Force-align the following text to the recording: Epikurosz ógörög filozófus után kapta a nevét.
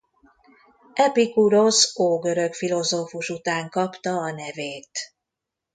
Epikurosz 0.93 1.97
ógörög 1.99 2.53
filozófus 2.53 3.29
után 3.29 3.69
kapta 3.69 4.11
a 4.17 4.31
nevét. 4.31 4.99